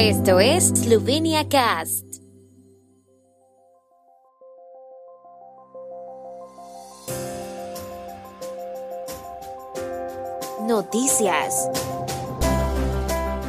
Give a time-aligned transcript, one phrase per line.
[0.00, 2.04] Esto es Slovenia Cast.
[10.68, 11.68] Noticias.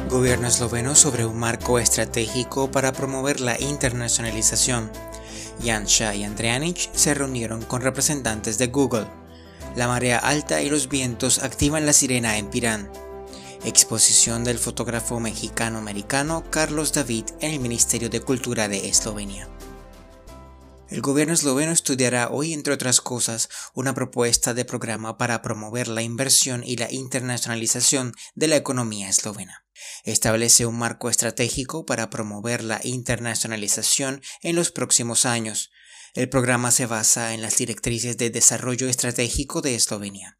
[0.08, 4.90] Gobierno esloveno sobre un marco estratégico para promover la internacionalización.
[5.64, 9.06] Janša y Andrianic se reunieron con representantes de Google.
[9.76, 12.90] La marea alta y los vientos activan la sirena en Pirán.
[13.62, 19.50] Exposición del fotógrafo mexicano-americano Carlos David en el Ministerio de Cultura de Eslovenia.
[20.88, 26.00] El gobierno esloveno estudiará hoy, entre otras cosas, una propuesta de programa para promover la
[26.00, 29.66] inversión y la internacionalización de la economía eslovena.
[30.04, 35.70] Establece un marco estratégico para promover la internacionalización en los próximos años.
[36.14, 40.39] El programa se basa en las directrices de desarrollo estratégico de Eslovenia.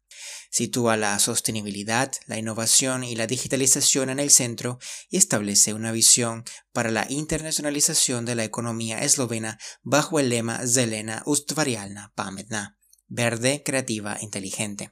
[0.51, 4.79] Sitúa la sostenibilidad, la innovación y la digitalización en el centro
[5.09, 6.43] y establece una visión
[6.73, 12.77] para la internacionalización de la economía eslovena bajo el lema Zelena Ustvarialna Pametna,
[13.07, 14.91] verde, creativa, inteligente.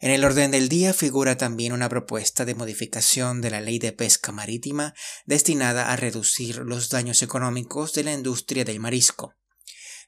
[0.00, 3.92] En el orden del día figura también una propuesta de modificación de la ley de
[3.92, 4.92] pesca marítima
[5.24, 9.36] destinada a reducir los daños económicos de la industria del marisco.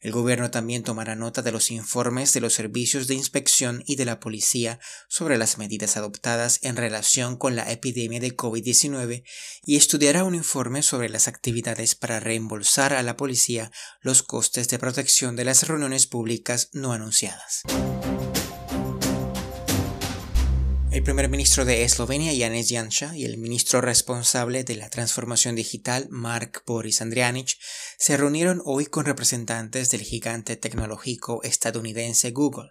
[0.00, 4.04] El gobierno también tomará nota de los informes de los servicios de inspección y de
[4.04, 9.24] la policía sobre las medidas adoptadas en relación con la epidemia de COVID-19
[9.64, 14.78] y estudiará un informe sobre las actividades para reembolsar a la policía los costes de
[14.78, 17.62] protección de las reuniones públicas no anunciadas.
[20.96, 26.06] El primer ministro de Eslovenia, Janez Janša, y el ministro responsable de la transformación digital,
[26.08, 27.58] Mark Boris Andrianic,
[27.98, 32.70] se reunieron hoy con representantes del gigante tecnológico estadounidense Google.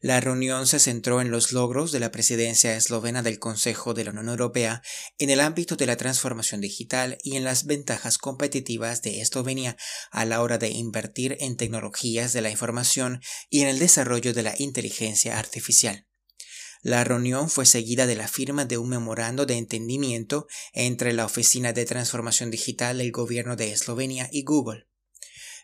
[0.00, 4.10] La reunión se centró en los logros de la presidencia eslovena del Consejo de la
[4.10, 4.82] Unión Europea
[5.18, 9.76] en el ámbito de la transformación digital y en las ventajas competitivas de Eslovenia
[10.10, 14.42] a la hora de invertir en tecnologías de la información y en el desarrollo de
[14.42, 16.08] la inteligencia artificial.
[16.82, 21.72] La reunión fue seguida de la firma de un memorando de entendimiento entre la Oficina
[21.72, 24.88] de Transformación Digital del Gobierno de Eslovenia y Google.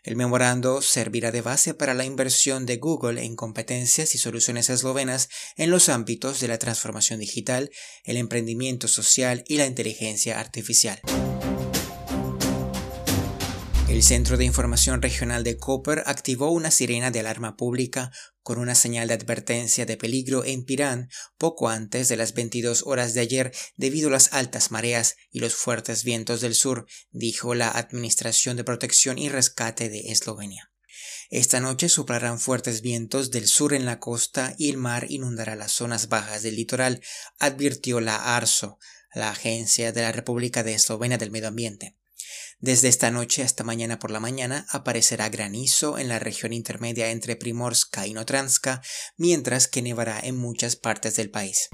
[0.03, 5.27] El memorando servirá de base para la inversión de Google en competencias y soluciones eslovenas
[5.57, 7.69] en los ámbitos de la transformación digital,
[8.05, 11.01] el emprendimiento social y la inteligencia artificial.
[13.89, 18.11] El Centro de Información Regional de Koper activó una sirena de alarma pública
[18.43, 23.15] con una señal de advertencia de peligro en Pirán poco antes de las 22 horas
[23.15, 27.71] de ayer debido a las altas mareas y los fuertes vientos del sur, dijo la
[27.71, 30.71] Administración de Protección y Rescate de Eslovenia.
[31.31, 35.71] Esta noche soplarán fuertes vientos del sur en la costa y el mar inundará las
[35.71, 37.01] zonas bajas del litoral,
[37.39, 38.77] advirtió la ARSO,
[39.15, 41.98] la Agencia de la República de Eslovenia del Medio Ambiente.
[42.61, 47.37] Desde esta noche hasta mañana por la mañana aparecerá granizo en la región intermedia entre
[47.37, 48.81] Primorska y Notranska,
[49.15, 51.69] mientras que nevará en muchas partes del país.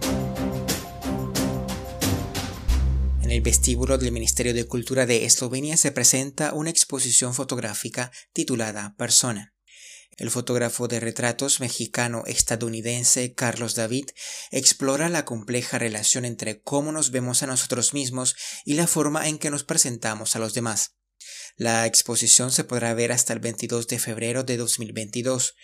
[3.23, 8.93] En el vestíbulo del Ministerio de Cultura de Eslovenia se presenta una exposición fotográfica titulada
[8.95, 9.54] Persona.
[10.17, 14.05] El fotógrafo de retratos mexicano-estadounidense Carlos David
[14.49, 19.37] explora la compleja relación entre cómo nos vemos a nosotros mismos y la forma en
[19.37, 20.95] que nos presentamos a los demás.
[21.57, 25.55] La exposición se podrá ver hasta el 22 de febrero de 2022.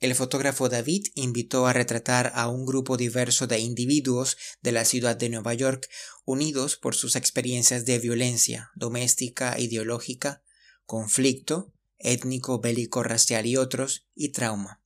[0.00, 5.14] El fotógrafo David invitó a retratar a un grupo diverso de individuos de la ciudad
[5.14, 5.88] de Nueva York
[6.24, 10.42] unidos por sus experiencias de violencia doméstica, ideológica,
[10.84, 14.82] conflicto, étnico, bélico, racial y otros, y trauma.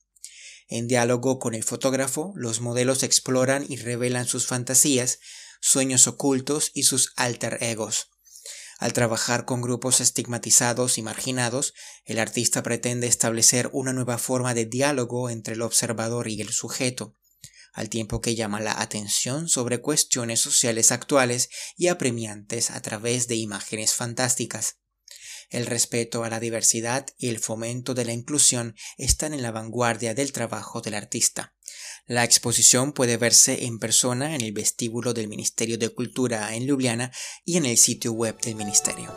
[0.68, 5.20] En diálogo con el fotógrafo, los modelos exploran y revelan sus fantasías,
[5.60, 8.10] sueños ocultos y sus alter egos.
[8.78, 14.66] Al trabajar con grupos estigmatizados y marginados, el artista pretende establecer una nueva forma de
[14.66, 17.16] diálogo entre el observador y el sujeto,
[17.72, 23.36] al tiempo que llama la atención sobre cuestiones sociales actuales y apremiantes a través de
[23.36, 24.78] imágenes fantásticas.
[25.50, 30.14] El respeto a la diversidad y el fomento de la inclusión están en la vanguardia
[30.14, 31.54] del trabajo del artista.
[32.06, 37.12] La exposición puede verse en persona en el vestíbulo del Ministerio de Cultura en Ljubljana
[37.44, 39.14] y en el sitio web del Ministerio.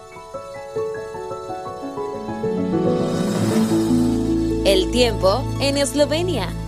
[4.66, 6.67] El tiempo en Eslovenia.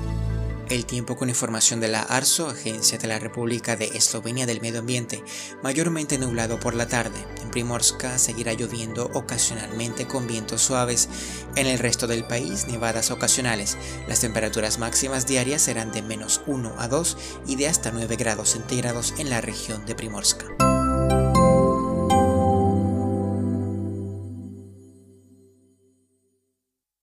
[0.70, 4.82] El tiempo con información de la ARSO, Agencia de la República de Eslovenia del Medio
[4.82, 5.24] Ambiente,
[5.64, 7.18] mayormente nublado por la tarde.
[7.42, 11.10] En Primorska seguirá lloviendo ocasionalmente con vientos suaves.
[11.56, 13.78] En el resto del país, nevadas ocasionales.
[14.08, 17.18] Las temperaturas máximas diarias serán de menos 1 a 2
[17.48, 20.46] y de hasta 9 grados centígrados en la región de Primorska.